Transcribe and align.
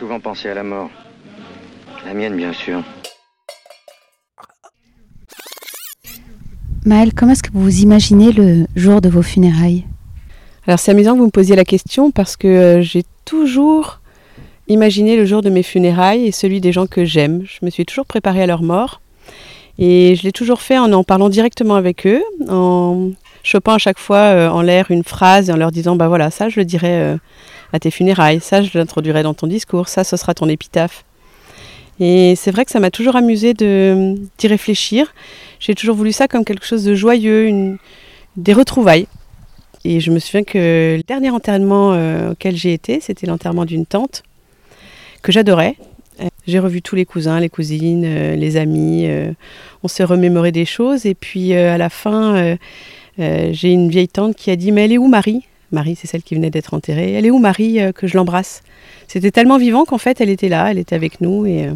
souvent 0.00 0.18
pensé 0.18 0.48
à 0.48 0.54
la 0.54 0.62
mort. 0.62 0.88
La 2.06 2.14
mienne, 2.14 2.34
bien 2.34 2.54
sûr. 2.54 2.82
Maëlle, 6.86 7.12
comment 7.12 7.32
est-ce 7.32 7.42
que 7.42 7.52
vous 7.52 7.62
vous 7.62 7.80
imaginez 7.82 8.32
le 8.32 8.64
jour 8.74 9.02
de 9.02 9.10
vos 9.10 9.20
funérailles? 9.20 9.84
Alors 10.66 10.78
c'est 10.78 10.90
amusant 10.90 11.12
que 11.12 11.18
vous 11.18 11.26
me 11.26 11.30
posiez 11.30 11.54
la 11.54 11.66
question 11.66 12.12
parce 12.12 12.38
que 12.38 12.48
euh, 12.48 12.80
j'ai 12.80 13.02
toujours 13.26 14.00
imaginé 14.68 15.18
le 15.18 15.26
jour 15.26 15.42
de 15.42 15.50
mes 15.50 15.62
funérailles 15.62 16.28
et 16.28 16.32
celui 16.32 16.62
des 16.62 16.72
gens 16.72 16.86
que 16.86 17.04
j'aime. 17.04 17.42
Je 17.44 17.58
me 17.62 17.68
suis 17.68 17.84
toujours 17.84 18.06
préparée 18.06 18.42
à 18.42 18.46
leur 18.46 18.62
mort 18.62 19.02
et 19.78 20.14
je 20.16 20.22
l'ai 20.22 20.32
toujours 20.32 20.62
fait 20.62 20.78
en 20.78 20.90
en 20.94 21.04
parlant 21.04 21.28
directement 21.28 21.74
avec 21.74 22.06
eux, 22.06 22.22
en 22.48 23.10
chopant 23.42 23.74
à 23.74 23.78
chaque 23.78 23.98
fois 23.98 24.16
euh, 24.16 24.48
en 24.48 24.62
l'air 24.62 24.90
une 24.90 25.04
phrase 25.04 25.50
et 25.50 25.52
en 25.52 25.56
leur 25.56 25.72
disant 25.72 25.94
bah 25.94 26.08
voilà 26.08 26.30
ça 26.30 26.48
je 26.48 26.58
le 26.58 26.64
dirai 26.64 27.00
euh, 27.02 27.16
à 27.72 27.78
tes 27.78 27.90
funérailles, 27.90 28.40
ça 28.40 28.62
je 28.62 28.76
l'introduirai 28.76 29.22
dans 29.22 29.34
ton 29.34 29.46
discours, 29.46 29.88
ça 29.88 30.04
ce 30.04 30.16
sera 30.16 30.34
ton 30.34 30.48
épitaphe. 30.48 31.04
Et 32.00 32.34
c'est 32.34 32.50
vrai 32.50 32.64
que 32.64 32.70
ça 32.70 32.80
m'a 32.80 32.90
toujours 32.90 33.14
amusé 33.14 33.52
d'y 33.52 34.46
réfléchir. 34.46 35.12
J'ai 35.60 35.74
toujours 35.74 35.94
voulu 35.94 36.12
ça 36.12 36.28
comme 36.28 36.46
quelque 36.46 36.64
chose 36.64 36.82
de 36.82 36.94
joyeux, 36.94 37.78
des 38.36 38.54
retrouvailles. 38.54 39.06
Et 39.84 40.00
je 40.00 40.10
me 40.10 40.18
souviens 40.18 40.42
que 40.42 40.96
le 40.96 41.02
dernier 41.02 41.30
enterrement 41.30 41.92
euh, 41.92 42.32
auquel 42.32 42.56
j'ai 42.56 42.72
été, 42.72 43.00
c'était 43.00 43.26
l'enterrement 43.26 43.66
d'une 43.66 43.86
tante 43.86 44.22
que 45.22 45.30
j'adorais. 45.30 45.76
Euh, 46.20 46.28
J'ai 46.46 46.58
revu 46.58 46.80
tous 46.80 46.96
les 46.96 47.04
cousins, 47.04 47.38
les 47.38 47.48
cousines, 47.50 48.04
euh, 48.06 48.34
les 48.34 48.56
amis. 48.56 49.06
on 49.82 49.88
s'est 49.88 50.04
remémoré 50.04 50.52
des 50.52 50.64
choses. 50.64 51.04
Et 51.04 51.14
puis 51.14 51.52
à 51.54 51.76
la 51.76 51.90
fin, 51.90 52.56
j'ai 53.18 53.72
une 53.72 53.90
vieille 53.90 54.08
tante 54.08 54.36
qui 54.36 54.50
a 54.50 54.56
dit 54.56 54.72
Mais 54.72 54.86
elle 54.86 54.92
est 54.92 54.98
où 54.98 55.06
Marie? 55.08 55.44
Marie, 55.72 55.96
c'est 55.96 56.06
celle 56.06 56.22
qui 56.22 56.34
venait 56.34 56.50
d'être 56.50 56.74
enterrée. 56.74 57.12
Elle 57.12 57.26
est 57.26 57.30
où 57.30 57.38
Marie 57.38 57.80
euh, 57.80 57.92
que 57.92 58.06
je 58.06 58.16
l'embrasse? 58.16 58.62
C'était 59.06 59.30
tellement 59.30 59.58
vivant 59.58 59.84
qu'en 59.84 59.98
fait, 59.98 60.20
elle 60.20 60.30
était 60.30 60.48
là, 60.48 60.70
elle 60.70 60.78
était 60.78 60.94
avec 60.94 61.20
nous. 61.20 61.46
Et, 61.46 61.66
euh, 61.66 61.74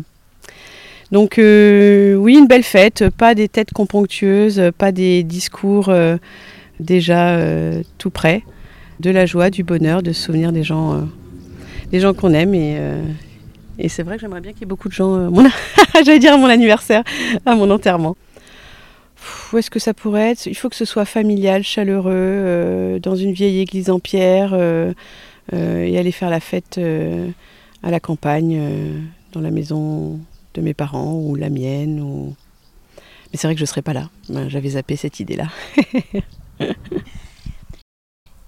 donc 1.12 1.38
euh, 1.38 2.14
oui, 2.14 2.36
une 2.36 2.46
belle 2.46 2.62
fête, 2.62 3.08
pas 3.10 3.34
des 3.34 3.48
têtes 3.48 3.72
componctueuses, 3.72 4.70
pas 4.76 4.90
des 4.90 5.22
discours 5.22 5.92
déjà 6.80 7.38
tout 7.98 8.10
prêts, 8.10 8.42
de 8.98 9.10
la 9.10 9.26
joie, 9.26 9.50
du 9.50 9.62
bonheur, 9.62 10.02
de 10.02 10.12
se 10.12 10.22
souvenir 10.22 10.50
des 10.50 10.64
gens, 10.64 11.06
des 11.92 12.00
gens 12.00 12.14
qu'on 12.14 12.32
aime 12.32 12.54
et, 12.54 12.78
et 13.78 13.88
c'est 13.88 14.02
vrai 14.02 14.16
que 14.16 14.22
j'aimerais 14.22 14.40
bien 14.40 14.52
qu'il 14.52 14.62
y 14.62 14.64
ait 14.64 14.66
beaucoup 14.66 14.88
de 14.88 14.94
gens, 14.94 15.30
j'allais 15.94 16.18
dire 16.18 16.32
à 16.32 16.36
mon 16.36 16.46
anniversaire, 16.46 17.04
à 17.46 17.54
mon 17.54 17.70
enterrement. 17.70 18.16
Où 19.52 19.58
est-ce 19.58 19.70
que 19.70 19.78
ça 19.78 19.94
pourrait 19.94 20.32
être? 20.32 20.46
Il 20.46 20.56
faut 20.56 20.68
que 20.68 20.76
ce 20.76 20.84
soit 20.84 21.04
familial, 21.04 21.62
chaleureux, 21.62 22.12
euh, 22.12 22.98
dans 22.98 23.14
une 23.14 23.32
vieille 23.32 23.60
église 23.60 23.90
en 23.90 24.00
pierre, 24.00 24.50
euh, 24.52 24.92
euh, 25.52 25.84
et 25.84 25.98
aller 25.98 26.12
faire 26.12 26.30
la 26.30 26.40
fête 26.40 26.80
à 27.82 27.90
la 27.90 28.00
campagne, 28.00 28.60
dans 29.32 29.40
la 29.40 29.50
maison 29.50 30.18
de 30.54 30.60
mes 30.60 30.74
parents 30.74 31.14
ou 31.14 31.34
la 31.36 31.50
mienne. 31.50 32.00
Ou... 32.00 32.34
Mais 32.96 33.38
c'est 33.38 33.46
vrai 33.46 33.54
que 33.54 33.58
je 33.58 33.64
ne 33.64 33.68
serais 33.68 33.82
pas 33.82 33.92
là. 33.92 34.08
Ben, 34.28 34.48
J'avais 34.48 34.70
zappé 34.70 34.96
cette 34.96 35.20
idée-là. 35.20 35.48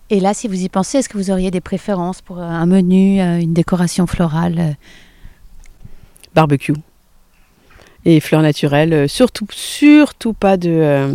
Et 0.09 0.21
là, 0.21 0.35
si 0.35 0.47
vous 0.47 0.63
y 0.63 0.69
pensez, 0.69 0.99
est-ce 0.99 1.09
que 1.09 1.19
vous 1.19 1.33
auriez 1.33 1.51
des 1.51 1.61
préférences 1.61 2.23
pour 2.23 2.39
un 2.39 2.65
menu, 2.67 3.21
une 3.21 3.53
décoration 3.53 4.07
florale 4.07 4.77
Barbecue. 6.33 6.75
Et 8.09 8.21
fleurs 8.21 8.41
naturelles, 8.41 8.93
euh, 8.93 9.09
surtout, 9.09 9.49
surtout 9.51 10.33
pas 10.33 10.57
de, 10.57 10.71
euh, 10.71 11.15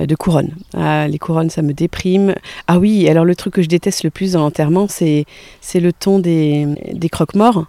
euh, 0.00 0.06
de 0.06 0.14
couronne. 0.14 0.52
Ah, 0.74 1.06
les 1.06 1.18
couronnes, 1.18 1.50
ça 1.50 1.60
me 1.60 1.74
déprime. 1.74 2.34
Ah 2.66 2.78
oui, 2.78 3.06
alors 3.10 3.26
le 3.26 3.36
truc 3.36 3.52
que 3.52 3.62
je 3.62 3.68
déteste 3.68 4.02
le 4.02 4.08
plus 4.08 4.32
dans 4.32 4.40
l'enterrement, 4.40 4.86
c'est 4.88 5.26
le 5.74 5.92
ton 5.92 6.18
des, 6.18 6.66
croque-morts 7.12 7.66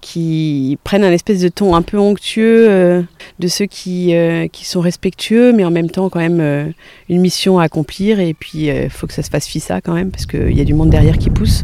qui 0.00 0.78
prennent 0.84 1.04
un 1.04 1.12
espèce 1.12 1.40
de 1.40 1.48
ton 1.48 1.74
un 1.74 1.80
peu 1.82 1.98
onctueux 1.98 3.06
de 3.38 3.48
ceux 3.48 3.64
qui, 3.64 4.14
sont 4.62 4.80
respectueux, 4.80 5.52
mais 5.52 5.64
en 5.64 5.70
même 5.70 5.88
temps 5.88 6.10
quand 6.10 6.20
même 6.20 6.74
une 7.08 7.20
mission 7.20 7.58
à 7.58 7.64
accomplir. 7.64 8.20
Et 8.20 8.34
puis 8.34 8.66
il 8.66 8.90
faut 8.90 9.06
que 9.06 9.14
ça 9.14 9.22
se 9.22 9.30
fasse 9.30 9.46
fissa 9.46 9.80
quand 9.80 9.94
même, 9.94 10.10
parce 10.10 10.26
qu'il 10.26 10.56
y 10.56 10.60
a 10.60 10.64
du 10.64 10.74
monde 10.74 10.90
derrière 10.90 11.16
qui 11.16 11.30
pousse. 11.30 11.62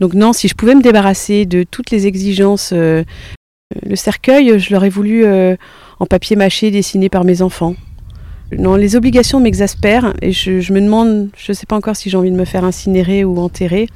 Donc 0.00 0.14
non, 0.14 0.32
si 0.32 0.48
je 0.48 0.54
pouvais 0.54 0.74
me 0.74 0.82
débarrasser 0.82 1.46
de 1.46 1.62
toutes 1.62 1.92
les 1.92 2.08
exigences, 2.08 2.74
le 3.82 3.96
cercueil, 3.96 4.58
je 4.58 4.72
l'aurais 4.72 4.88
voulu 4.88 5.24
euh, 5.24 5.56
en 6.00 6.06
papier 6.06 6.36
mâché 6.36 6.70
dessiné 6.70 7.08
par 7.08 7.24
mes 7.24 7.42
enfants. 7.42 7.74
Non, 8.56 8.74
les 8.74 8.96
obligations 8.96 9.38
m'exaspèrent 9.38 10.12
et 10.22 10.32
je, 10.32 10.72
me 10.72 10.80
demande, 10.80 11.30
je 11.36 11.52
ne 11.52 11.54
sais 11.54 11.66
pas 11.66 11.76
encore 11.76 11.94
si 11.94 12.10
j'ai 12.10 12.16
envie 12.16 12.32
de 12.32 12.36
me 12.36 12.44
faire 12.44 12.64
incinérer 12.64 13.24
ou 13.24 13.38
enterrer. 13.38 13.88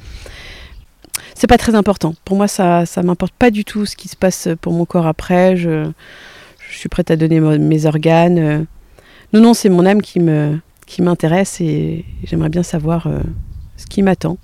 C'est 1.34 1.48
pas 1.48 1.58
très 1.58 1.74
important. 1.74 2.14
Pour 2.24 2.36
moi, 2.36 2.46
ça, 2.46 2.86
ça 2.86 3.02
m'importe 3.02 3.34
pas 3.34 3.50
du 3.50 3.64
tout 3.64 3.84
ce 3.84 3.96
qui 3.96 4.06
se 4.06 4.16
passe 4.16 4.48
pour 4.60 4.72
mon 4.72 4.84
corps 4.84 5.08
après. 5.08 5.56
Je, 5.56 5.90
je 6.70 6.78
suis 6.78 6.88
prête 6.88 7.10
à 7.10 7.16
donner 7.16 7.40
mes 7.40 7.86
organes. 7.86 8.38
euh. 8.38 8.64
Non, 9.32 9.40
non, 9.40 9.54
c'est 9.54 9.68
mon 9.68 9.84
âme 9.84 10.00
qui 10.00 10.20
me, 10.20 10.60
qui 10.86 11.02
m'intéresse 11.02 11.60
et 11.60 12.04
j'aimerais 12.22 12.48
bien 12.50 12.62
savoir 12.62 13.08
euh, 13.08 13.18
ce 13.76 13.86
qui 13.86 14.02
m'attend. 14.02 14.38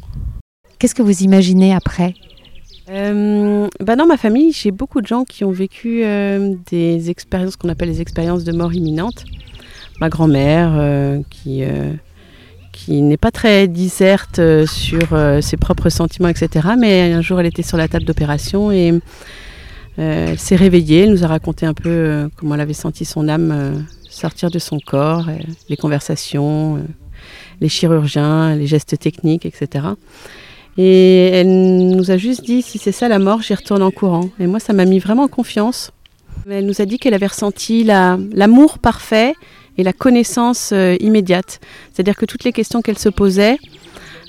Qu'est-ce 0.80 0.96
que 0.96 1.02
vous 1.02 1.22
imaginez 1.22 1.72
après? 1.72 2.14
Euh, 2.90 3.68
bah 3.78 3.94
dans 3.94 4.06
ma 4.06 4.16
famille, 4.16 4.52
j'ai 4.52 4.72
beaucoup 4.72 5.00
de 5.00 5.06
gens 5.06 5.24
qui 5.24 5.44
ont 5.44 5.52
vécu 5.52 6.02
euh, 6.02 6.54
des 6.70 7.08
expériences 7.08 7.54
qu'on 7.54 7.68
appelle 7.68 7.88
les 7.88 8.00
expériences 8.00 8.42
de 8.42 8.52
mort 8.52 8.74
imminente. 8.74 9.24
Ma 10.00 10.08
grand-mère, 10.08 10.72
euh, 10.74 11.20
qui, 11.30 11.62
euh, 11.62 11.92
qui 12.72 13.02
n'est 13.02 13.16
pas 13.16 13.30
très 13.30 13.68
diserte 13.68 14.40
euh, 14.40 14.66
sur 14.66 15.16
ses 15.40 15.56
propres 15.56 15.88
sentiments, 15.88 16.28
etc. 16.28 16.70
Mais 16.78 17.12
un 17.12 17.20
jour, 17.20 17.38
elle 17.38 17.46
était 17.46 17.62
sur 17.62 17.76
la 17.76 17.86
table 17.86 18.04
d'opération 18.04 18.72
et 18.72 18.98
elle 19.96 20.38
s'est 20.38 20.56
réveillée. 20.56 21.04
Elle 21.04 21.10
nous 21.10 21.24
a 21.24 21.28
raconté 21.28 21.66
un 21.66 21.74
peu 21.74 22.28
comment 22.36 22.54
elle 22.54 22.62
avait 22.62 22.72
senti 22.72 23.04
son 23.04 23.28
âme 23.28 23.86
sortir 24.08 24.50
de 24.50 24.58
son 24.58 24.78
corps, 24.80 25.26
les 25.68 25.76
conversations, 25.76 26.82
les 27.60 27.68
chirurgiens, 27.68 28.56
les 28.56 28.66
gestes 28.66 28.98
techniques, 28.98 29.44
etc. 29.44 29.88
Et 30.78 31.26
elle 31.28 31.48
nous 31.96 32.10
a 32.10 32.16
juste 32.16 32.44
dit 32.44 32.62
si 32.62 32.78
c'est 32.78 32.92
ça 32.92 33.08
la 33.08 33.18
mort, 33.18 33.42
j'y 33.42 33.54
retourne 33.54 33.82
en 33.82 33.90
courant. 33.90 34.30
Et 34.38 34.46
moi, 34.46 34.60
ça 34.60 34.72
m'a 34.72 34.84
mis 34.84 34.98
vraiment 34.98 35.24
en 35.24 35.28
confiance. 35.28 35.90
Elle 36.48 36.64
nous 36.66 36.80
a 36.80 36.86
dit 36.86 36.98
qu'elle 36.98 37.14
avait 37.14 37.26
ressenti 37.26 37.84
la- 37.84 38.18
l'amour 38.32 38.78
parfait 38.78 39.34
et 39.76 39.82
la 39.82 39.92
connaissance 39.92 40.70
euh, 40.72 40.96
immédiate. 41.00 41.60
C'est-à-dire 41.92 42.16
que 42.16 42.24
toutes 42.24 42.44
les 42.44 42.52
questions 42.52 42.82
qu'elle 42.82 42.98
se 42.98 43.08
posait 43.08 43.58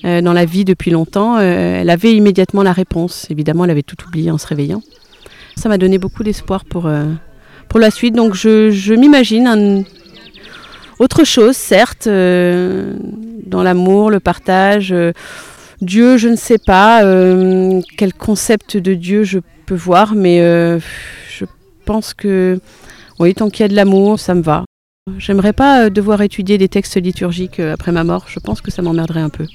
euh, 0.04 0.22
dans 0.22 0.34
la 0.34 0.46
vie 0.46 0.66
depuis 0.66 0.92
longtemps, 0.92 1.38
euh, 1.38 1.82
elle 1.82 1.90
avait 1.90 2.14
immédiatement 2.14 2.64
la 2.64 2.74
réponse. 2.74 3.28
Évidemment, 3.30 3.64
elle 3.66 3.72
avait 3.72 3.82
tout 3.84 3.96
oublié 4.08 4.30
en 4.32 4.38
se 4.38 4.48
réveillant. 4.48 4.82
Ça 5.56 5.70
m'a 5.70 5.78
donné 5.78 5.98
beaucoup 6.00 6.24
d'espoir 6.24 6.66
pour, 6.66 6.90
pour 7.70 7.80
la 7.80 7.92
suite. 7.92 8.16
Donc 8.16 8.34
je, 8.34 8.94
m'imagine 8.94 9.84
autre 10.98 11.24
chose, 11.24 11.56
certes, 11.56 12.08
dans 12.08 13.64
l'amour, 13.64 14.10
le 14.10 14.20
partage. 14.20 14.94
Dieu, 15.82 16.18
je 16.18 16.28
ne 16.28 16.36
sais 16.36 16.60
pas 16.60 17.04
euh, 17.04 17.82
quel 17.98 18.14
concept 18.14 18.78
de 18.78 18.94
Dieu 18.94 19.24
je 19.24 19.40
peux 19.66 19.76
voir, 19.76 20.14
mais 20.14 20.42
euh, 20.42 20.80
je 21.36 21.46
pense 21.86 22.14
que 22.14 22.60
oui, 23.20 23.34
tant 23.34 23.50
qu'il 23.50 23.64
y 23.64 23.66
a 23.66 23.68
de 23.68 23.76
l'amour, 23.76 24.20
ça 24.20 24.36
me 24.36 24.42
va. 24.42 24.64
J'aimerais 25.18 25.54
pas 25.54 25.86
euh, 25.86 25.90
devoir 25.90 26.22
étudier 26.22 26.60
des 26.60 26.68
textes 26.68 26.98
liturgiques 27.02 27.60
euh, 27.60 27.74
après 27.74 27.92
ma 27.92 28.04
mort. 28.04 28.26
Je 28.28 28.40
pense 28.40 28.62
que 28.62 28.70
ça 28.70 28.84
m'emmerderait 28.84 29.22
un 29.22 29.30
peu. 29.30 29.48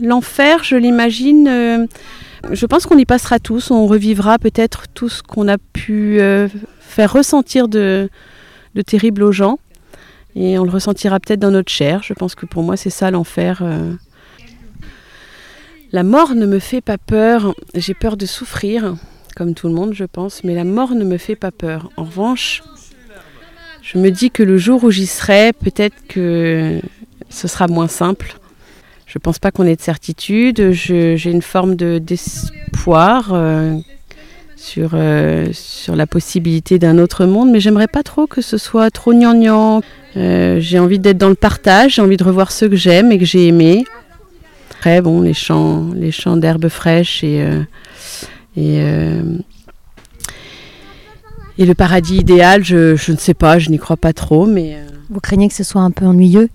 L'enfer, 0.00 0.64
je 0.64 0.76
l'imagine. 0.76 1.46
euh, 1.48 1.86
je 2.50 2.66
pense 2.66 2.86
qu'on 2.86 2.98
y 2.98 3.04
passera 3.04 3.38
tous. 3.38 3.70
On 3.70 3.86
revivra 3.86 4.38
peut-être 4.38 4.84
tout 4.92 5.08
ce 5.08 5.22
qu'on 5.22 5.46
a 5.46 5.56
pu 5.58 6.20
euh, 6.20 6.48
faire 6.80 7.12
ressentir 7.12 7.68
de, 7.68 8.08
de 8.74 8.82
terrible 8.82 9.22
aux 9.22 9.32
gens. 9.32 9.58
Et 10.34 10.58
on 10.58 10.64
le 10.64 10.70
ressentira 10.70 11.18
peut-être 11.20 11.40
dans 11.40 11.52
notre 11.52 11.72
chair. 11.72 12.02
Je 12.02 12.12
pense 12.12 12.34
que 12.34 12.44
pour 12.44 12.62
moi, 12.62 12.76
c'est 12.76 12.90
ça 12.90 13.10
l'enfer. 13.10 13.62
Euh. 15.86 15.90
La 15.92 16.02
mort 16.02 16.34
ne 16.34 16.46
me 16.46 16.58
fait 16.58 16.80
pas 16.80 16.98
peur. 16.98 17.54
J'ai 17.74 17.94
peur 17.94 18.16
de 18.16 18.26
souffrir, 18.26 18.94
comme 19.36 19.54
tout 19.54 19.68
le 19.68 19.74
monde, 19.74 19.92
je 19.94 20.04
pense, 20.04 20.44
mais 20.44 20.54
la 20.54 20.64
mort 20.64 20.90
ne 20.94 21.04
me 21.04 21.18
fait 21.18 21.36
pas 21.36 21.50
peur. 21.50 21.90
En 21.96 22.04
revanche, 22.04 22.62
je 23.82 23.98
me 23.98 24.10
dis 24.10 24.30
que 24.30 24.42
le 24.42 24.58
jour 24.58 24.84
où 24.84 24.90
j'y 24.90 25.06
serai, 25.06 25.52
peut-être 25.52 25.94
que 26.08 26.80
ce 27.28 27.48
sera 27.48 27.68
moins 27.68 27.88
simple. 27.88 28.36
Je 29.06 29.18
pense 29.18 29.38
pas 29.38 29.50
qu'on 29.50 29.64
ait 29.66 29.76
de 29.76 29.80
certitude. 29.80 30.72
J'ai 30.72 31.30
une 31.30 31.42
forme 31.42 31.76
de- 31.76 31.98
d'espoir 31.98 33.30
euh, 33.32 33.76
sur, 34.56 34.90
euh, 34.94 35.46
sur 35.52 35.94
la 35.96 36.06
possibilité 36.06 36.78
d'un 36.78 36.98
autre 36.98 37.24
monde, 37.24 37.50
mais 37.50 37.60
j'aimerais 37.60 37.86
pas 37.86 38.02
trop 38.02 38.26
que 38.26 38.42
ce 38.42 38.58
soit 38.58 38.90
trop 38.90 39.14
gnangnan. 39.14 39.80
Euh, 40.16 40.58
j'ai 40.60 40.78
envie 40.78 40.98
d'être 40.98 41.18
dans 41.18 41.28
le 41.28 41.34
partage, 41.34 41.94
j'ai 41.94 42.02
envie 42.02 42.16
de 42.16 42.24
revoir 42.24 42.50
ceux 42.50 42.68
que 42.68 42.76
j'aime 42.76 43.12
et 43.12 43.18
que 43.18 43.24
j'ai 43.24 43.46
aimés. 43.46 43.84
Après, 44.86 45.02
bon, 45.02 45.20
les 45.20 45.34
champs, 45.34 45.88
les 45.96 46.12
champs 46.12 46.36
d'herbes 46.36 46.68
fraîches 46.68 47.24
et, 47.24 47.42
euh, 47.42 47.60
et, 48.56 48.78
euh, 48.82 49.20
et 51.58 51.66
le 51.66 51.74
paradis 51.74 52.18
idéal, 52.18 52.62
je, 52.64 52.94
je 52.94 53.10
ne 53.10 53.16
sais 53.16 53.34
pas, 53.34 53.58
je 53.58 53.70
n'y 53.70 53.78
crois 53.78 53.96
pas 53.96 54.12
trop, 54.12 54.46
mais 54.46 54.76
euh, 54.76 54.86
Vous 55.10 55.18
craignez 55.18 55.48
que 55.48 55.54
ce 55.54 55.64
soit 55.64 55.80
un 55.80 55.90
peu 55.90 56.04
ennuyeux? 56.06 56.48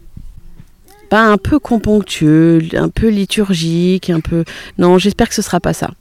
Pas 1.10 1.26
un 1.26 1.36
peu 1.36 1.60
componctueux, 1.60 2.62
un 2.74 2.88
peu 2.88 3.10
liturgique, 3.10 4.10
un 4.10 4.22
peu. 4.22 4.46
Non, 4.78 4.98
j'espère 4.98 5.28
que 5.28 5.36
ce 5.36 5.42
sera 5.42 5.60
pas 5.60 5.74
ça. 5.74 5.92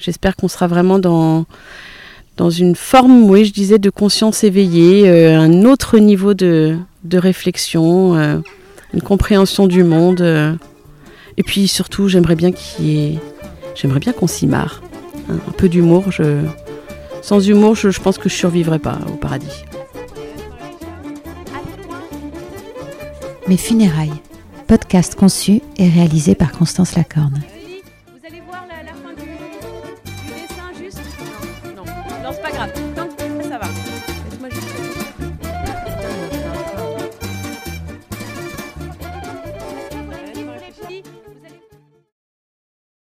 J'espère 0.00 0.36
qu'on 0.36 0.48
sera 0.48 0.66
vraiment 0.66 0.98
dans, 0.98 1.44
dans 2.38 2.48
une 2.48 2.76
forme, 2.76 3.24
oui, 3.24 3.44
je 3.44 3.52
disais, 3.52 3.78
de 3.78 3.90
conscience 3.90 4.42
éveillée, 4.42 5.06
euh, 5.06 5.38
un 5.38 5.64
autre 5.64 5.98
niveau 5.98 6.32
de, 6.32 6.78
de 7.04 7.18
réflexion, 7.18 8.16
euh, 8.16 8.38
une 8.94 9.02
compréhension 9.02 9.66
du 9.66 9.84
monde. 9.84 10.22
euh. 10.22 10.54
Et 11.36 11.42
puis 11.42 11.68
surtout, 11.68 12.08
j'aimerais 12.08 12.36
bien 12.36 12.52
qu'il 12.52 12.84
y 12.86 13.14
ait- 13.14 13.18
j'aimerais 13.74 14.00
bien 14.00 14.12
qu'on 14.12 14.26
s'y 14.26 14.46
marre. 14.46 14.82
hein, 15.30 15.36
un 15.48 15.52
peu 15.52 15.68
d'humour. 15.68 16.10
Je... 16.10 16.42
Sans 17.22 17.40
humour, 17.48 17.74
je, 17.74 17.90
je 17.90 18.00
pense 18.00 18.18
que 18.18 18.28
je 18.28 18.34
survivrais 18.34 18.78
pas 18.78 18.98
au 19.08 19.16
paradis. 19.16 19.64
Mes 23.48 23.56
funérailles. 23.56 24.12
Podcast 24.66 25.14
conçu 25.14 25.60
et 25.76 25.88
réalisé 25.88 26.34
par 26.34 26.52
Constance 26.52 26.94
Lacorne. 26.96 27.42
Vous 28.08 28.26
allez 28.26 28.40
voir 28.46 28.64
la, 28.68 28.82
la 28.82 28.92
fin 28.92 29.12
du, 29.14 29.26
du 29.26 30.32
dessin 30.32 30.82
juste 30.82 31.00
Non, 31.76 31.84
non, 31.84 32.22
non 32.24 32.30
c'est 32.32 32.42
pas 32.42 32.50
grave. 32.50 32.70